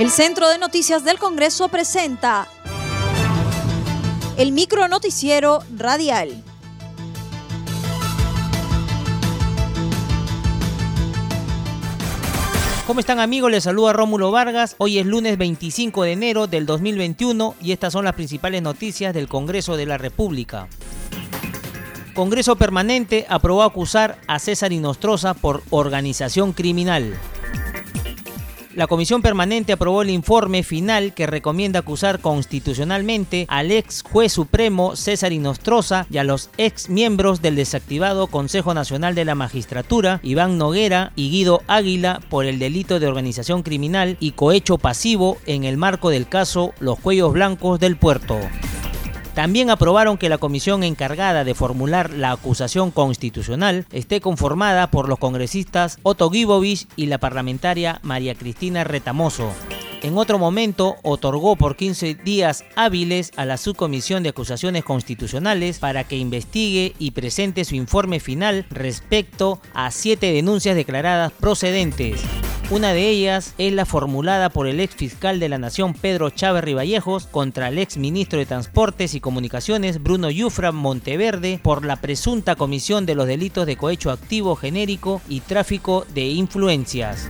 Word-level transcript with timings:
El 0.00 0.08
Centro 0.08 0.48
de 0.48 0.56
Noticias 0.56 1.04
del 1.04 1.18
Congreso 1.18 1.68
presenta 1.68 2.48
el 4.38 4.50
micro 4.50 4.88
noticiero 4.88 5.62
radial. 5.76 6.42
¿Cómo 12.86 13.00
están 13.00 13.20
amigos? 13.20 13.50
Les 13.50 13.64
saluda 13.64 13.92
Rómulo 13.92 14.30
Vargas. 14.30 14.74
Hoy 14.78 14.98
es 14.98 15.04
lunes 15.04 15.36
25 15.36 16.04
de 16.04 16.12
enero 16.12 16.46
del 16.46 16.64
2021 16.64 17.56
y 17.60 17.72
estas 17.72 17.92
son 17.92 18.06
las 18.06 18.14
principales 18.14 18.62
noticias 18.62 19.12
del 19.12 19.28
Congreso 19.28 19.76
de 19.76 19.84
la 19.84 19.98
República. 19.98 20.66
Congreso 22.14 22.56
Permanente 22.56 23.26
aprobó 23.28 23.64
acusar 23.64 24.18
a 24.26 24.38
César 24.38 24.72
Inostroza 24.72 25.34
por 25.34 25.62
organización 25.68 26.54
criminal. 26.54 27.18
La 28.80 28.86
Comisión 28.86 29.20
Permanente 29.20 29.74
aprobó 29.74 30.00
el 30.00 30.08
informe 30.08 30.62
final 30.62 31.12
que 31.12 31.26
recomienda 31.26 31.80
acusar 31.80 32.18
constitucionalmente 32.20 33.44
al 33.50 33.72
ex 33.72 34.02
juez 34.02 34.32
supremo 34.32 34.96
César 34.96 35.34
Inostroza 35.34 36.06
y 36.10 36.16
a 36.16 36.24
los 36.24 36.48
ex 36.56 36.88
miembros 36.88 37.42
del 37.42 37.56
desactivado 37.56 38.26
Consejo 38.28 38.72
Nacional 38.72 39.14
de 39.14 39.26
la 39.26 39.34
Magistratura, 39.34 40.18
Iván 40.22 40.56
Noguera 40.56 41.12
y 41.14 41.28
Guido 41.28 41.60
Águila, 41.66 42.22
por 42.30 42.46
el 42.46 42.58
delito 42.58 43.00
de 43.00 43.06
organización 43.06 43.62
criminal 43.62 44.16
y 44.18 44.30
cohecho 44.30 44.78
pasivo 44.78 45.36
en 45.44 45.64
el 45.64 45.76
marco 45.76 46.08
del 46.08 46.26
caso 46.26 46.72
Los 46.80 46.98
Cuellos 46.98 47.34
Blancos 47.34 47.80
del 47.80 47.98
Puerto. 47.98 48.38
También 49.34 49.70
aprobaron 49.70 50.18
que 50.18 50.28
la 50.28 50.38
comisión 50.38 50.82
encargada 50.82 51.44
de 51.44 51.54
formular 51.54 52.10
la 52.10 52.32
acusación 52.32 52.90
constitucional 52.90 53.86
esté 53.92 54.20
conformada 54.20 54.90
por 54.90 55.08
los 55.08 55.18
congresistas 55.18 55.98
Otto 56.02 56.30
Gibovich 56.30 56.88
y 56.96 57.06
la 57.06 57.18
parlamentaria 57.18 58.00
María 58.02 58.34
Cristina 58.34 58.84
Retamoso. 58.84 59.52
En 60.02 60.16
otro 60.16 60.38
momento, 60.38 60.96
otorgó 61.02 61.56
por 61.56 61.76
15 61.76 62.14
días 62.14 62.64
hábiles 62.74 63.32
a 63.36 63.44
la 63.44 63.58
Subcomisión 63.58 64.22
de 64.22 64.30
Acusaciones 64.30 64.82
Constitucionales 64.82 65.78
para 65.78 66.04
que 66.04 66.16
investigue 66.16 66.94
y 66.98 67.10
presente 67.10 67.66
su 67.66 67.74
informe 67.74 68.18
final 68.18 68.64
respecto 68.70 69.60
a 69.74 69.90
siete 69.90 70.32
denuncias 70.32 70.74
declaradas 70.74 71.32
procedentes. 71.32 72.22
Una 72.70 72.92
de 72.92 73.08
ellas 73.08 73.54
es 73.58 73.72
la 73.72 73.84
formulada 73.84 74.48
por 74.48 74.68
el 74.68 74.78
ex 74.78 74.94
fiscal 74.94 75.40
de 75.40 75.48
la 75.48 75.58
Nación 75.58 75.92
Pedro 75.92 76.30
Chávez 76.30 76.62
Riballejos 76.62 77.26
contra 77.26 77.66
el 77.66 77.78
ex 77.78 77.96
ministro 77.96 78.38
de 78.38 78.46
Transportes 78.46 79.16
y 79.16 79.20
Comunicaciones 79.20 80.00
Bruno 80.00 80.30
Yufra 80.30 80.70
Monteverde 80.70 81.58
por 81.64 81.84
la 81.84 81.96
presunta 81.96 82.54
comisión 82.54 83.06
de 83.06 83.16
los 83.16 83.26
delitos 83.26 83.66
de 83.66 83.76
cohecho 83.76 84.12
activo 84.12 84.54
genérico 84.54 85.20
y 85.28 85.40
tráfico 85.40 86.06
de 86.14 86.28
influencias. 86.28 87.28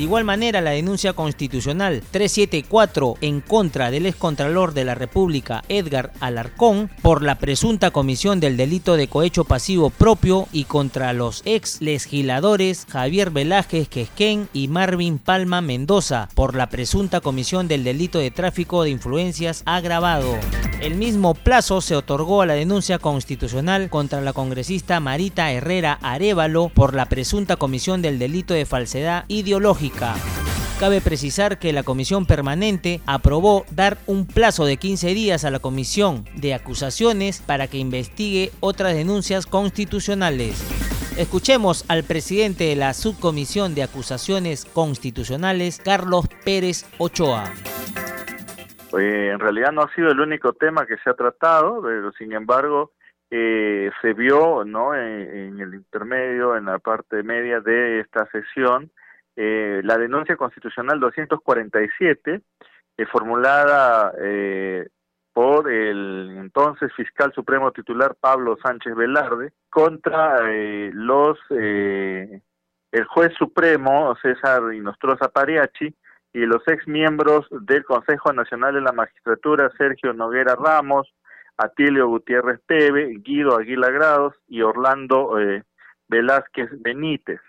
De 0.00 0.04
igual 0.04 0.24
manera, 0.24 0.62
la 0.62 0.70
denuncia 0.70 1.12
constitucional 1.12 2.02
374 2.10 3.16
en 3.20 3.42
contra 3.42 3.90
del 3.90 4.06
excontralor 4.06 4.72
de 4.72 4.86
la 4.86 4.94
República 4.94 5.62
Edgar 5.68 6.10
Alarcón 6.20 6.88
por 7.02 7.22
la 7.22 7.34
presunta 7.34 7.90
comisión 7.90 8.40
del 8.40 8.56
delito 8.56 8.96
de 8.96 9.08
cohecho 9.08 9.44
pasivo 9.44 9.90
propio 9.90 10.48
y 10.52 10.64
contra 10.64 11.12
los 11.12 11.42
ex 11.44 11.82
legisladores 11.82 12.86
Javier 12.88 13.30
Velázquez 13.30 13.90
Quesquén 13.90 14.48
y 14.54 14.68
Marvin 14.68 15.18
Palma 15.18 15.60
Mendoza 15.60 16.30
por 16.34 16.56
la 16.56 16.70
presunta 16.70 17.20
comisión 17.20 17.68
del 17.68 17.84
delito 17.84 18.18
de 18.20 18.30
tráfico 18.30 18.84
de 18.84 18.88
influencias 18.88 19.62
agravado. 19.66 20.34
El 20.80 20.94
mismo 20.94 21.34
plazo 21.34 21.82
se 21.82 21.94
otorgó 21.94 22.40
a 22.40 22.46
la 22.46 22.54
denuncia 22.54 22.98
constitucional 22.98 23.90
contra 23.90 24.22
la 24.22 24.32
congresista 24.32 24.98
Marita 24.98 25.52
Herrera 25.52 25.98
Arevalo 26.00 26.70
por 26.70 26.94
la 26.94 27.04
presunta 27.04 27.56
comisión 27.56 28.00
del 28.00 28.18
delito 28.18 28.54
de 28.54 28.64
falsedad 28.64 29.26
ideológica. 29.28 29.89
Cabe 30.78 31.00
precisar 31.00 31.58
que 31.58 31.72
la 31.72 31.82
Comisión 31.82 32.26
Permanente 32.26 33.00
aprobó 33.06 33.64
dar 33.70 33.98
un 34.06 34.26
plazo 34.26 34.64
de 34.64 34.76
15 34.76 35.08
días 35.08 35.44
a 35.44 35.50
la 35.50 35.58
Comisión 35.58 36.24
de 36.34 36.54
Acusaciones 36.54 37.42
para 37.42 37.66
que 37.66 37.78
investigue 37.78 38.50
otras 38.60 38.94
denuncias 38.94 39.46
constitucionales. 39.46 40.64
Escuchemos 41.18 41.84
al 41.88 42.04
presidente 42.04 42.64
de 42.64 42.76
la 42.76 42.94
Subcomisión 42.94 43.74
de 43.74 43.82
Acusaciones 43.82 44.64
Constitucionales, 44.64 45.80
Carlos 45.84 46.26
Pérez 46.44 46.86
Ochoa. 46.98 47.44
Eh, 48.98 49.30
en 49.32 49.38
realidad 49.38 49.72
no 49.72 49.82
ha 49.82 49.94
sido 49.94 50.10
el 50.10 50.20
único 50.20 50.52
tema 50.54 50.86
que 50.86 50.96
se 51.04 51.10
ha 51.10 51.14
tratado, 51.14 51.82
pero 51.82 52.10
sin 52.12 52.32
embargo 52.32 52.92
eh, 53.30 53.90
se 54.02 54.12
vio 54.12 54.64
no 54.64 54.94
en, 54.94 55.60
el 55.60 55.74
intermedio, 55.74 56.56
en 56.56 56.64
la 56.64 56.78
parte 56.78 57.22
media 57.22 57.60
de 57.60 58.00
esta 58.00 58.26
sesión, 58.30 58.90
eh, 59.42 59.80
la 59.84 59.96
denuncia 59.96 60.36
constitucional 60.36 61.00
247, 61.00 62.42
formulada 63.10 64.12
por 65.32 65.72
el 65.72 66.36
entonces 66.38 66.92
fiscal 66.94 67.32
supremo 67.32 67.72
titular 67.72 68.14
Pablo 68.20 68.58
Sánchez 68.62 68.94
Velarde 68.94 69.52
contra 69.70 70.42
los 70.92 71.38
el 71.48 73.04
juez 73.04 73.32
supremo 73.38 74.14
César 74.20 74.74
Inostroza 74.74 75.28
Pariachi 75.28 75.94
y 76.32 76.40
los 76.40 76.62
ex 76.66 76.86
miembros 76.86 77.46
del 77.50 77.84
Consejo 77.84 78.32
Nacional 78.32 78.74
de 78.74 78.80
la 78.80 78.92
Magistratura, 78.92 79.70
Sergio 79.76 80.12
Noguera 80.12 80.54
Ramos, 80.56 81.12
Atilio 81.56 82.08
Gutiérrez 82.08 82.60
Pebe, 82.66 83.16
Guido 83.18 83.56
Aguila 83.56 83.90
Grados 83.90 84.34
y 84.48 84.62
Orlando 84.62 85.38
eh, 85.40 85.64
Velázquez 86.08 86.70
Benítez. 86.80 87.40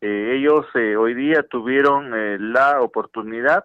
Eh, 0.00 0.36
ellos 0.36 0.66
eh, 0.74 0.96
hoy 0.96 1.14
día 1.14 1.42
tuvieron 1.42 2.52
la 2.52 2.80
oportunidad 2.80 3.64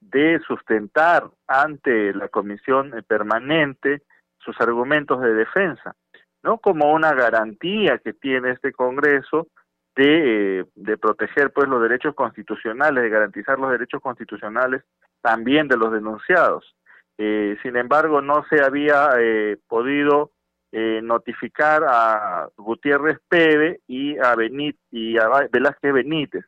de 0.00 0.40
sustentar 0.46 1.30
ante 1.46 2.12
la 2.14 2.28
comisión 2.28 2.92
permanente 3.06 4.02
sus 4.38 4.60
argumentos 4.60 5.20
de 5.20 5.34
defensa, 5.34 5.94
no 6.42 6.58
como 6.58 6.92
una 6.92 7.12
garantía 7.12 7.98
que 7.98 8.12
tiene 8.12 8.50
este 8.50 8.72
Congreso 8.72 9.48
de, 9.94 10.60
eh, 10.60 10.64
de 10.74 10.96
proteger 10.96 11.52
pues 11.52 11.68
los 11.68 11.80
derechos 11.82 12.14
constitucionales, 12.14 13.02
de 13.04 13.10
garantizar 13.10 13.58
los 13.58 13.70
derechos 13.70 14.00
constitucionales 14.00 14.82
también 15.20 15.68
de 15.68 15.76
los 15.76 15.92
denunciados. 15.92 16.74
Eh, 17.18 17.56
sin 17.62 17.76
embargo, 17.76 18.20
no 18.20 18.44
se 18.48 18.62
había 18.62 19.10
eh, 20.72 21.00
notificar 21.02 21.84
a 21.86 22.48
Gutiérrez 22.56 23.18
Pebe 23.28 23.80
y 23.86 24.18
a, 24.18 24.34
Benít, 24.34 24.76
y 24.90 25.18
a 25.18 25.48
Velázquez 25.52 25.92
Benítez. 25.92 26.44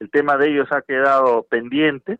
El 0.00 0.10
tema 0.10 0.36
de 0.36 0.50
ellos 0.50 0.68
ha 0.70 0.82
quedado 0.82 1.44
pendiente, 1.44 2.18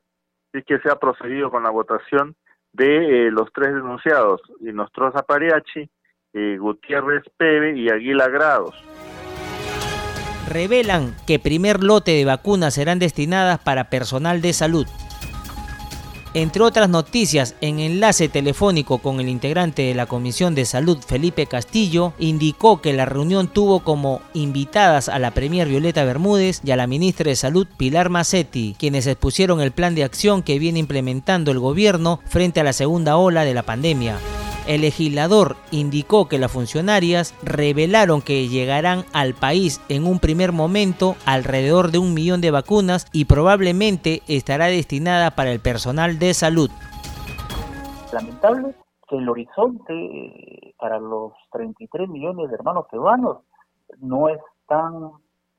y 0.53 0.63
que 0.63 0.79
se 0.79 0.91
ha 0.91 0.97
procedido 0.97 1.51
con 1.51 1.63
la 1.63 1.71
votación 1.71 2.35
de 2.73 3.31
los 3.31 3.53
tres 3.53 3.75
denunciados, 3.75 4.41
Inostroza 4.61 5.23
Pariachi, 5.23 5.91
Gutiérrez 6.33 7.25
Pebe 7.37 7.77
y 7.77 7.89
Aguila 7.91 8.29
Grados 8.29 8.75
revelan 10.49 11.15
que 11.27 11.39
primer 11.39 11.83
lote 11.83 12.13
de 12.13 12.25
vacunas 12.25 12.75
serán 12.75 12.99
destinadas 12.99 13.61
para 13.61 13.91
personal 13.91 14.41
de 14.41 14.53
salud. 14.53 14.87
Entre 16.39 16.63
otras 16.63 16.89
noticias, 16.89 17.57
en 17.61 17.81
enlace 17.81 18.29
telefónico 18.29 18.99
con 18.99 19.19
el 19.19 19.29
integrante 19.29 19.83
de 19.83 19.95
la 19.97 20.07
Comisión 20.07 20.55
de 20.55 20.67
Salud, 20.67 20.99
Felipe 21.05 21.47
Castillo, 21.47 22.13
indicó 22.21 22.81
que 22.81 22.93
la 22.93 23.07
reunión 23.07 23.49
tuvo 23.49 23.81
como 23.81 24.21
invitadas 24.35 25.09
a 25.09 25.19
la 25.19 25.33
Premier 25.33 25.67
Violeta 25.67 26.05
Bermúdez 26.05 26.61
y 26.63 26.71
a 26.71 26.77
la 26.77 26.87
ministra 26.87 27.29
de 27.29 27.35
Salud, 27.35 27.67
Pilar 27.77 28.09
Macetti, 28.09 28.77
quienes 28.79 29.09
expusieron 29.09 29.61
el 29.61 29.73
plan 29.73 29.97
de 29.97 30.05
acción 30.05 30.45
que 30.45 30.61
viene 30.61 30.79
implementando 30.79 31.51
el 31.51 31.59
gobierno 31.59 32.21
frente 32.25 32.61
a 32.61 32.65
la 32.65 32.73
segunda 32.73 33.17
ola 33.17 33.45
de 33.45 33.55
la 33.55 33.65
pandemia. 33.65 34.17
El 34.69 34.83
legislador 34.83 35.57
indicó 35.71 36.29
que 36.29 36.37
las 36.37 36.53
funcionarias 36.53 37.35
revelaron 37.43 38.21
que 38.21 38.49
llegarán 38.49 39.05
al 39.15 39.33
país 39.33 39.81
en 39.89 40.07
un 40.07 40.19
primer 40.19 40.53
momento 40.53 41.15
alrededor 41.25 41.91
de 41.91 41.97
un 41.97 42.13
millón 42.13 42.43
de 42.43 42.51
vacunas 42.51 43.07
y 43.11 43.25
probablemente 43.25 44.21
estará 44.29 44.67
destinada 44.67 45.31
para 45.31 45.53
el 45.53 45.61
personal 45.61 46.19
de 46.19 46.35
salud. 46.35 46.69
Lamentable 48.13 48.75
que 49.09 49.17
el 49.17 49.27
horizonte 49.31 49.95
eh, 49.95 50.75
para 50.79 50.99
los 50.99 51.33
33 51.51 52.07
millones 52.07 52.51
de 52.51 52.55
hermanos 52.55 52.85
peruanos 52.91 53.39
no 54.01 54.29
es 54.29 54.39
tan 54.67 55.13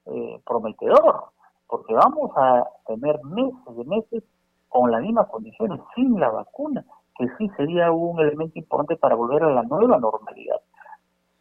eh, 0.05 0.39
prometedor, 0.45 1.31
porque 1.65 1.95
vamos 1.95 2.29
a 2.37 2.63
tener 2.85 3.19
meses 3.23 3.75
de 3.75 3.85
meses 3.85 4.23
con 4.67 4.91
las 4.91 5.01
mismas 5.01 5.27
condiciones 5.29 5.79
sin 5.95 6.19
la 6.19 6.29
vacuna 6.29 6.85
que 7.19 7.27
sí 7.37 7.49
sería 7.57 7.91
un 7.91 8.17
elemento 8.21 8.57
importante 8.57 8.95
para 8.95 9.15
volver 9.15 9.43
a 9.43 9.51
la 9.51 9.63
nueva 9.63 9.99
normalidad. 9.99 10.61